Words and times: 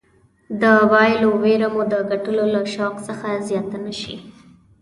د 0.61 0.63
بایللو 0.91 1.29
ویره 1.43 1.67
مو 1.73 1.83
د 1.93 1.95
ګټلو 2.09 2.43
له 2.53 2.61
شوق 2.73 2.95
څخه 3.07 3.27
زیاته 3.47 3.77
نه 3.85 3.93
شي. 3.99 4.15